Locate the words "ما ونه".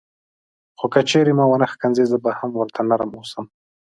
1.37-1.67